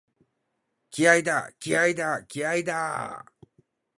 [0.89, 3.37] 気合いだ、気合いだ、気合いだーっ！！！